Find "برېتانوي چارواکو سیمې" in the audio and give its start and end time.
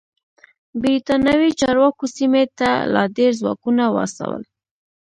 0.81-2.43